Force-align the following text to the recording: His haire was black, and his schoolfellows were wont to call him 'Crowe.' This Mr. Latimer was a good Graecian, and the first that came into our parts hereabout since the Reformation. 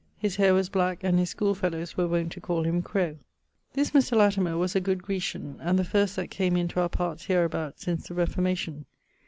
His 0.17 0.37
haire 0.37 0.55
was 0.55 0.67
black, 0.67 1.03
and 1.03 1.19
his 1.19 1.29
schoolfellows 1.29 1.95
were 1.95 2.07
wont 2.07 2.31
to 2.31 2.41
call 2.41 2.63
him 2.63 2.81
'Crowe.' 2.81 3.17
This 3.73 3.91
Mr. 3.91 4.17
Latimer 4.17 4.57
was 4.57 4.75
a 4.75 4.79
good 4.81 5.03
Graecian, 5.03 5.59
and 5.61 5.77
the 5.77 5.83
first 5.83 6.15
that 6.15 6.31
came 6.31 6.57
into 6.57 6.79
our 6.79 6.89
parts 6.89 7.25
hereabout 7.25 7.79
since 7.79 8.07
the 8.07 8.15
Reformation. 8.15 8.87